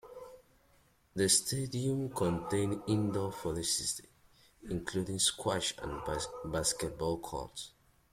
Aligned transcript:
The 1.13 1.29
stadium 1.29 2.09
contains 2.09 2.81
indoor 2.87 3.31
facilities, 3.31 4.01
including 4.67 5.19
squash 5.19 5.75
and 5.77 6.01
basketball 6.51 7.19
courts. 7.19 7.69